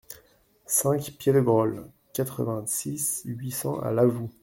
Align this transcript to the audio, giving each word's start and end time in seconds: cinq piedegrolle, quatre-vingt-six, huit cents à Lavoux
cinq 0.65 1.11
piedegrolle, 1.19 1.87
quatre-vingt-six, 2.13 3.21
huit 3.25 3.51
cents 3.51 3.79
à 3.81 3.91
Lavoux 3.91 4.31